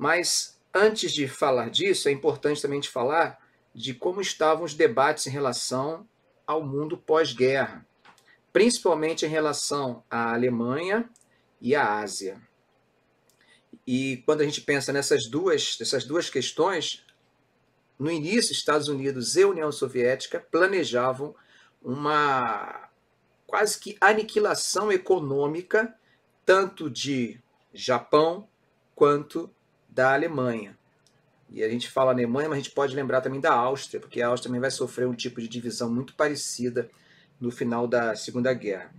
[0.00, 3.38] Mas antes de falar disso, é importante também te falar
[3.74, 6.08] de como estavam os debates em relação
[6.46, 7.86] ao mundo pós-guerra,
[8.50, 11.06] principalmente em relação à Alemanha
[11.60, 12.40] e à Ásia.
[13.86, 17.04] E quando a gente pensa nessas duas, essas duas questões,
[17.98, 21.34] no início, Estados Unidos e União Soviética planejavam
[21.82, 22.88] uma
[23.46, 25.94] quase que aniquilação econômica,
[26.46, 27.38] tanto de
[27.74, 28.48] Japão
[28.94, 29.54] quanto
[29.92, 30.78] da Alemanha.
[31.48, 34.28] E a gente fala Alemanha, mas a gente pode lembrar também da Áustria, porque a
[34.28, 36.88] Áustria também vai sofrer um tipo de divisão muito parecida
[37.40, 38.94] no final da Segunda Guerra.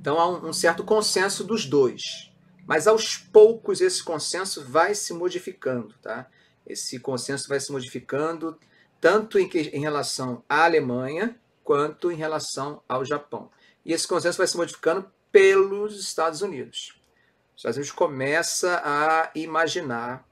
[0.00, 2.32] Então há um, certo consenso dos dois,
[2.66, 6.28] mas aos poucos esse consenso vai se modificando, tá?
[6.66, 8.58] Esse consenso vai se modificando
[9.00, 13.50] tanto em, em relação à Alemanha quanto em relação ao Japão.
[13.84, 16.97] E esse consenso vai se modificando pelos Estados Unidos.
[17.58, 20.24] Os Estados Unidos começa a imaginar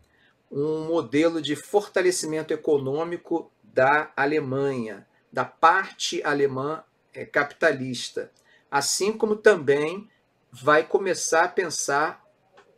[0.48, 8.30] um modelo de fortalecimento econômico da Alemanha, da parte alemã é, capitalista,
[8.70, 10.08] assim como também
[10.52, 12.24] vai começar a pensar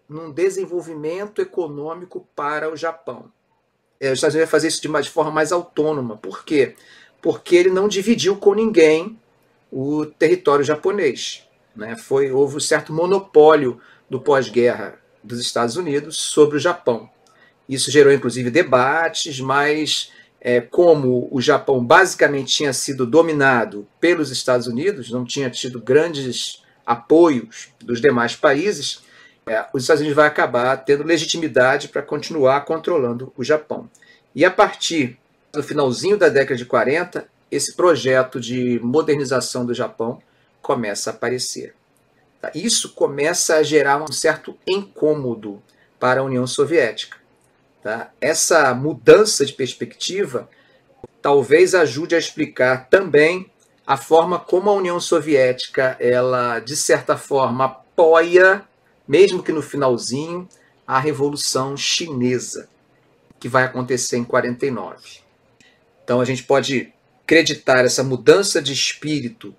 [0.09, 3.31] num desenvolvimento econômico para o Japão.
[4.01, 6.17] É, os Estados Unidos vai fazer isso de, de forma mais autônoma.
[6.17, 6.75] Por quê?
[7.21, 9.21] Porque ele não dividiu com ninguém
[9.71, 11.47] o território japonês.
[11.77, 11.97] Né?
[11.99, 17.09] Foi, houve um certo monopólio do pós-guerra dos Estados Unidos sobre o Japão.
[17.69, 24.67] Isso gerou, inclusive, debates, mas é, como o Japão basicamente tinha sido dominado pelos Estados
[24.67, 29.03] Unidos, não tinha tido grandes apoios dos demais países,
[29.47, 33.89] é, os Estados Unidos vai acabar tendo legitimidade para continuar controlando o Japão.
[34.35, 35.19] E a partir
[35.53, 40.21] do finalzinho da década de 40, esse projeto de modernização do Japão
[40.61, 41.75] começa a aparecer.
[42.55, 45.63] Isso começa a gerar um certo incômodo
[45.99, 47.17] para a União Soviética.
[47.83, 48.11] Tá?
[48.21, 50.49] Essa mudança de perspectiva
[51.21, 53.51] talvez ajude a explicar também
[53.87, 58.63] a forma como a União Soviética, ela de certa forma apoia,
[59.07, 60.47] mesmo que no finalzinho,
[60.87, 62.69] a Revolução Chinesa,
[63.41, 65.21] que vai acontecer em 49.
[66.05, 69.55] Então a gente pode acreditar essa mudança de espírito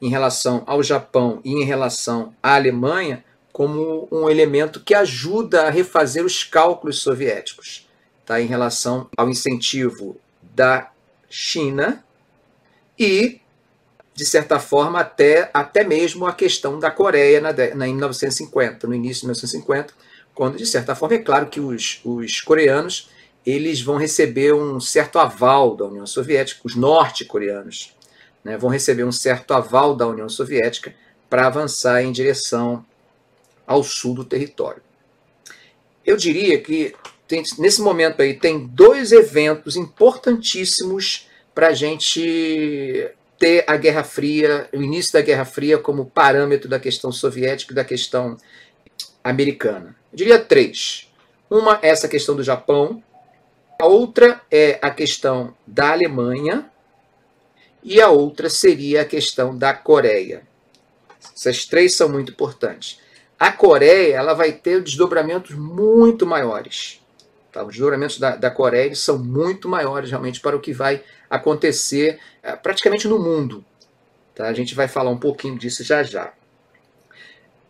[0.00, 5.70] em relação ao Japão e em relação à Alemanha como um elemento que ajuda a
[5.70, 7.88] refazer os cálculos soviéticos
[8.26, 10.90] tá, em relação ao incentivo da
[11.30, 12.04] China
[12.98, 13.40] e,
[14.14, 18.94] de certa forma, até, até mesmo a questão da Coreia na, na, em 1950, no
[18.94, 19.94] início de 1950,
[20.34, 23.10] quando, de certa forma, é claro que os, os coreanos
[23.46, 27.94] eles vão receber um certo aval da União Soviética, os norte-coreanos
[28.44, 30.94] né, vão receber um certo aval da União Soviética
[31.30, 32.84] para avançar em direção
[33.66, 34.82] ao sul do território.
[36.04, 36.94] Eu diria que
[37.26, 44.68] tem, nesse momento aí tem dois eventos importantíssimos para a gente ter a Guerra Fria,
[44.72, 48.36] o início da Guerra Fria como parâmetro da questão soviética e da questão
[49.22, 49.96] americana.
[50.12, 51.10] Eu diria três.
[51.50, 53.02] Uma é essa questão do Japão,
[53.80, 56.70] a outra é a questão da Alemanha
[57.84, 60.42] e a outra seria a questão da Coreia.
[61.36, 62.98] Essas três são muito importantes.
[63.38, 67.00] A Coreia ela vai ter desdobramentos muito maiores.
[67.52, 67.62] Tá?
[67.62, 72.56] Os desdobramentos da, da Coreia são muito maiores realmente para o que vai acontecer é,
[72.56, 73.64] praticamente no mundo.
[74.34, 74.48] Tá?
[74.48, 76.32] A gente vai falar um pouquinho disso já já.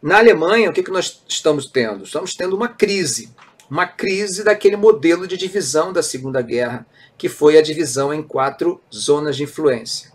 [0.01, 2.05] Na Alemanha, o que, que nós estamos tendo?
[2.05, 3.35] Estamos tendo uma crise.
[3.71, 6.87] Uma crise daquele modelo de divisão da Segunda Guerra,
[7.17, 10.13] que foi a divisão em quatro zonas de influência.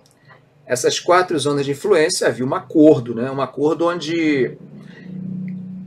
[0.66, 3.32] Essas quatro zonas de influência havia um acordo, né?
[3.32, 4.56] um acordo onde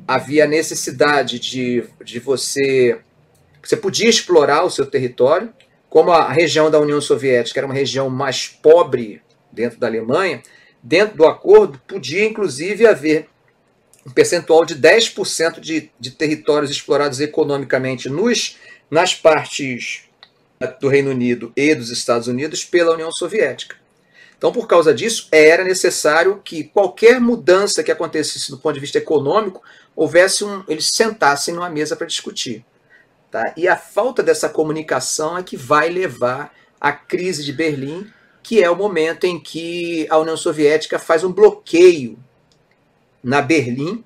[0.06, 2.98] havia necessidade de, de você.
[3.62, 5.52] Você podia explorar o seu território,
[5.88, 10.42] como a região da União Soviética era uma região mais pobre dentro da Alemanha,
[10.82, 13.28] dentro do acordo podia inclusive haver
[14.06, 18.58] um percentual de 10% de, de territórios explorados economicamente nos,
[18.90, 20.04] nas partes
[20.80, 23.76] do Reino Unido e dos Estados Unidos pela União Soviética.
[24.36, 28.98] Então, por causa disso, era necessário que qualquer mudança que acontecesse do ponto de vista
[28.98, 29.62] econômico,
[29.94, 32.64] houvesse um, eles sentassem numa mesa para discutir.
[33.30, 33.54] Tá?
[33.56, 38.10] E a falta dessa comunicação é que vai levar à crise de Berlim,
[38.42, 42.18] que é o momento em que a União Soviética faz um bloqueio
[43.22, 44.04] na Berlim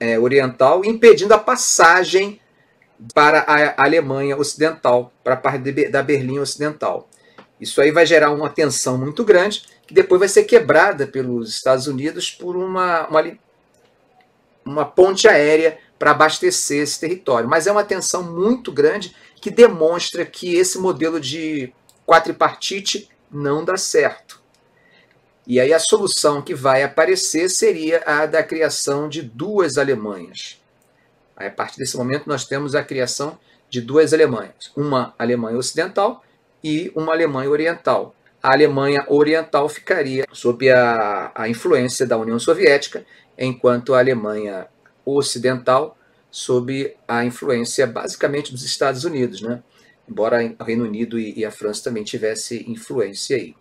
[0.00, 2.40] é, Oriental, impedindo a passagem
[3.12, 7.08] para a Alemanha Ocidental, para a parte da Berlim Ocidental.
[7.60, 11.86] Isso aí vai gerar uma tensão muito grande, que depois vai ser quebrada pelos Estados
[11.86, 13.38] Unidos por uma, uma,
[14.64, 17.48] uma ponte aérea para abastecer esse território.
[17.48, 21.72] Mas é uma tensão muito grande que demonstra que esse modelo de
[22.06, 24.43] quadripartite não dá certo.
[25.46, 30.60] E aí a solução que vai aparecer seria a da criação de duas Alemanhas.
[31.36, 33.38] Aí, a partir desse momento nós temos a criação
[33.68, 36.24] de duas Alemanhas, uma Alemanha Ocidental
[36.62, 38.14] e uma Alemanha Oriental.
[38.42, 43.04] A Alemanha Oriental ficaria sob a, a influência da União Soviética,
[43.36, 44.66] enquanto a Alemanha
[45.04, 45.98] Ocidental
[46.30, 49.62] sob a influência basicamente dos Estados Unidos, né?
[50.08, 53.54] embora o Reino Unido e a França também tivessem influência aí.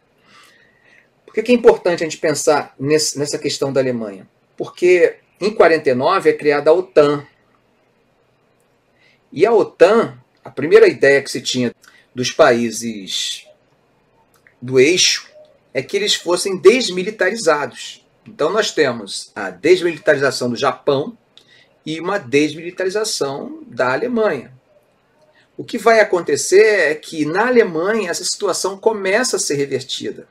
[1.33, 4.27] Por que é importante a gente pensar nessa questão da Alemanha?
[4.55, 7.25] Porque em 49 é criada a OTAN.
[9.31, 10.15] E a OTAN,
[10.45, 11.73] a primeira ideia que se tinha
[12.13, 13.47] dos países
[14.61, 15.27] do eixo
[15.73, 18.05] é que eles fossem desmilitarizados.
[18.27, 21.17] Então nós temos a desmilitarização do Japão
[21.83, 24.53] e uma desmilitarização da Alemanha.
[25.57, 30.27] O que vai acontecer é que na Alemanha essa situação começa a ser revertida.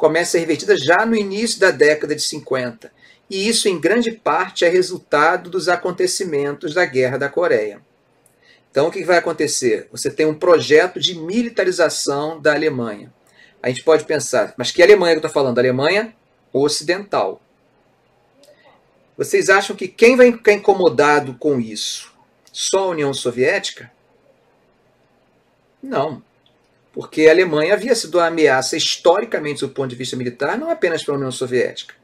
[0.00, 2.90] Começa a ser revertida já no início da década de 50.
[3.28, 7.82] E isso, em grande parte, é resultado dos acontecimentos da Guerra da Coreia.
[8.70, 9.88] Então, o que vai acontecer?
[9.92, 13.12] Você tem um projeto de militarização da Alemanha.
[13.62, 15.58] A gente pode pensar, mas que Alemanha que eu estou falando?
[15.58, 16.16] Alemanha
[16.50, 17.42] ocidental.
[19.18, 22.10] Vocês acham que quem vai ficar incomodado com isso?
[22.50, 23.92] Só a União Soviética?
[25.82, 26.22] Não.
[26.92, 31.04] Porque a Alemanha havia sido uma ameaça historicamente do ponto de vista militar, não apenas
[31.04, 31.94] para a União Soviética.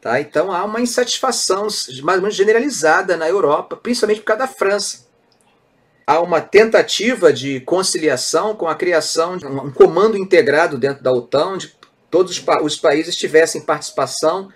[0.00, 0.20] Tá?
[0.20, 1.62] Então há uma insatisfação
[2.02, 5.06] mais ou menos generalizada na Europa, principalmente por causa da França.
[6.06, 11.54] Há uma tentativa de conciliação com a criação de um comando integrado dentro da OTAN,
[11.54, 11.76] onde
[12.10, 14.48] todos os países tivessem participação,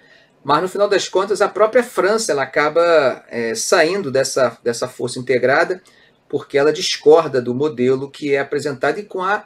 [0.45, 5.19] mas no final das contas a própria França ela acaba é, saindo dessa, dessa força
[5.19, 5.83] integrada
[6.31, 9.45] porque ela discorda do modelo que é apresentado e com, a,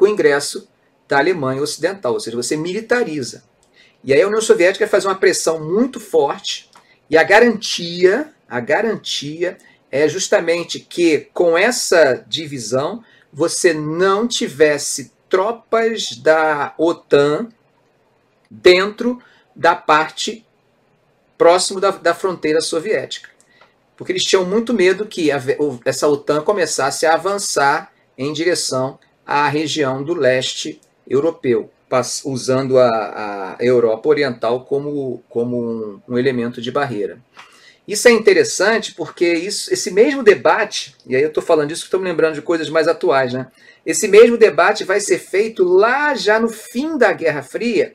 [0.00, 0.66] com o ingresso
[1.06, 3.44] da Alemanha Ocidental, ou seja, você militariza.
[4.02, 6.70] E aí a União Soviética faz uma pressão muito forte
[7.10, 9.58] e a garantia, a garantia
[9.90, 17.50] é justamente que com essa divisão você não tivesse tropas da OTAN
[18.50, 19.22] dentro
[19.54, 20.46] da parte
[21.36, 23.28] próximo da, da fronteira soviética
[23.98, 25.38] porque eles tinham muito medo que a,
[25.84, 28.98] essa OTAN começasse a avançar em direção
[29.30, 31.70] à região do leste europeu,
[32.24, 37.20] usando a, a Europa Oriental como, como um, um, elemento de barreira.
[37.86, 42.00] Isso é interessante porque isso, esse mesmo debate, e aí eu estou falando disso, estou
[42.00, 43.46] me lembrando de coisas mais atuais, né?
[43.86, 47.94] Esse mesmo debate vai ser feito lá já no fim da Guerra Fria,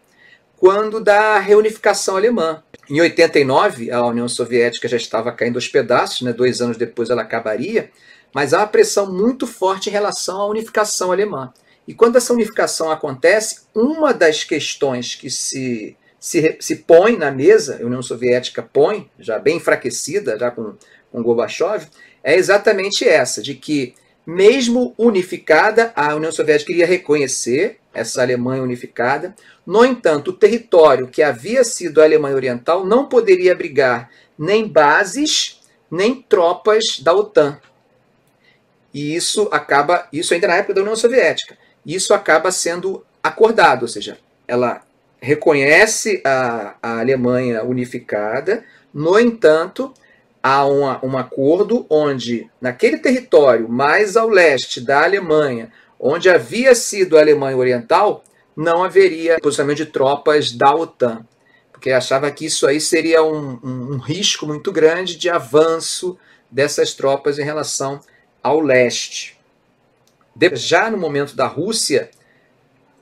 [0.55, 2.63] quando da reunificação alemã.
[2.89, 6.31] Em 89, a União Soviética já estava caindo aos pedaços, né?
[6.31, 7.91] dois anos depois ela acabaria,
[8.35, 11.53] mas há uma pressão muito forte em relação à unificação alemã.
[11.87, 17.79] E quando essa unificação acontece, uma das questões que se, se, se põe na mesa,
[17.81, 20.73] a União Soviética põe, já bem enfraquecida, já com,
[21.13, 21.87] com Gorbachev,
[22.21, 23.95] é exatamente essa, de que
[24.27, 29.33] mesmo unificada, a União Soviética queria reconhecer essa Alemanha unificada.
[29.65, 35.61] No entanto, o território que havia sido a Alemanha Oriental não poderia abrigar nem bases,
[35.89, 37.61] nem tropas da OTAN.
[38.95, 43.89] E isso acaba, isso ainda na época da União Soviética, isso acaba sendo acordado, ou
[43.89, 44.17] seja,
[44.47, 44.83] ela
[45.19, 49.93] reconhece a, a Alemanha unificada, no entanto,
[50.41, 57.17] há uma, um acordo onde, naquele território mais ao leste da Alemanha, onde havia sido
[57.17, 58.23] a Alemanha Oriental,
[58.55, 61.25] não haveria posicionamento de tropas da OTAN,
[61.69, 66.17] porque achava que isso aí seria um, um, um risco muito grande de avanço
[66.49, 67.99] dessas tropas em relação
[68.45, 69.35] ao leste.
[70.53, 72.11] Já no momento da Rússia,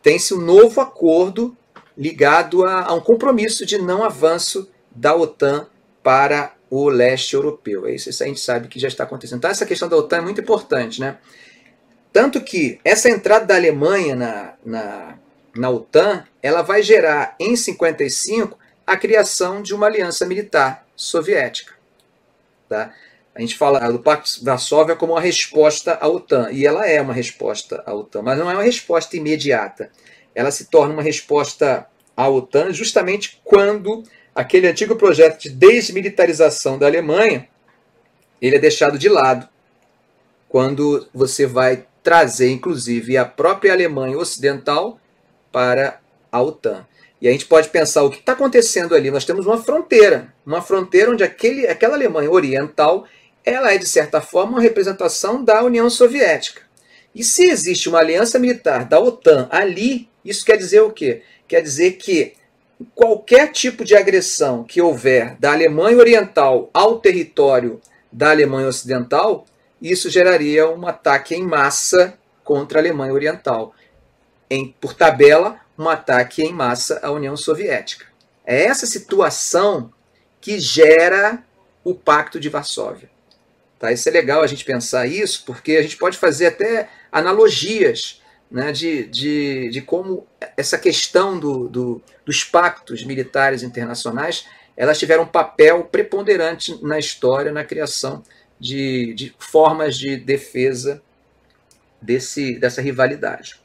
[0.02, 1.58] tem-se um novo acordo
[1.98, 5.68] ligado a, a, um compromisso de não avanço da OTAN
[6.02, 7.86] para o leste europeu.
[7.86, 9.40] É isso, isso a gente sabe que já está acontecendo.
[9.40, 11.02] Então, essa questão da OTAN é muito importante.
[11.02, 11.18] Né?
[12.14, 15.18] Tanto que essa entrada da Alemanha na, na,
[15.54, 18.58] na OTAN, ela vai gerar em 55
[18.88, 21.74] a criação de uma aliança militar soviética.
[22.70, 22.94] Tá?
[23.36, 27.02] A gente fala do Pacto da Varsóvia como uma resposta à OTAN, e ela é
[27.02, 29.90] uma resposta à OTAN, mas não é uma resposta imediata.
[30.36, 34.04] Ela se torna uma resposta à OTAN justamente quando
[34.36, 37.48] aquele antigo projeto de desmilitarização da Alemanha
[38.42, 39.48] ele é deixado de lado.
[40.50, 45.00] Quando você vai trazer, inclusive, a própria Alemanha Ocidental
[45.52, 46.00] para
[46.32, 46.86] a OTAN.
[47.22, 49.10] E a gente pode pensar o que está acontecendo ali.
[49.10, 53.08] Nós temos uma fronteira, uma fronteira onde aquele, aquela Alemanha oriental
[53.46, 56.62] ela é, de certa forma, uma representação da União Soviética.
[57.14, 61.22] E se existe uma aliança militar da OTAN ali, isso quer dizer o quê?
[61.48, 62.34] Quer dizer que
[62.96, 67.80] qualquer tipo de agressão que houver da Alemanha Oriental ao território
[68.12, 69.46] da Alemanha Ocidental,
[69.82, 73.74] isso geraria um ataque em massa contra a Alemanha Oriental.
[74.50, 78.06] Em, por tabela, um ataque em massa à União Soviética.
[78.46, 79.92] É essa situação
[80.40, 81.44] que gera
[81.84, 83.13] o Pacto de Varsóvia.
[83.84, 83.92] Tá?
[83.92, 88.72] Isso é legal a gente pensar isso, porque a gente pode fazer até analogias né,
[88.72, 90.26] de, de, de como
[90.56, 94.46] essa questão do, do, dos pactos militares internacionais
[94.78, 98.24] elas tiveram um papel preponderante na história, na criação
[98.58, 101.04] de, de formas de defesa
[102.02, 103.60] desse, dessa rivalidade.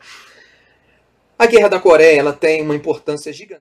[1.38, 3.56] A Guerra da Coreia ela tem uma importância gigante.